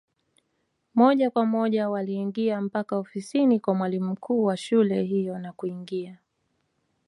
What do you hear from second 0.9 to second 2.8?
Moja kwa moja waliingia